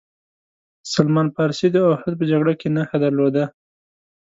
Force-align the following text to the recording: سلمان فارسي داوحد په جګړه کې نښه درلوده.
سلمان 0.93 1.27
فارسي 1.35 1.67
داوحد 1.75 2.13
په 2.19 2.25
جګړه 2.31 2.53
کې 2.59 2.67
نښه 2.75 2.97
درلوده. 3.05 3.43